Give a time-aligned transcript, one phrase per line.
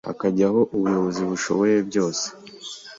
[0.07, 2.25] hakajyaho ubuyobozi bushoboye byose